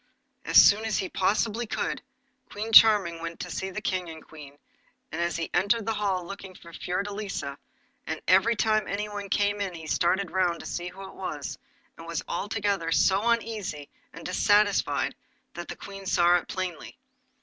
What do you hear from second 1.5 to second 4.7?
could, King Charming went to see the King and Queen,